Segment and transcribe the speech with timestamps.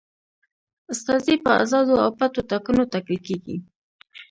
[0.93, 3.55] استازي په آزادو او پټو ټاکنو ټاکل کیږي.